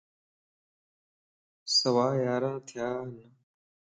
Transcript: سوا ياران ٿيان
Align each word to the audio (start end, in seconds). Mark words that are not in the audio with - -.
سوا 1.77 2.07
ياران 2.23 2.55
ٿيان 2.67 3.07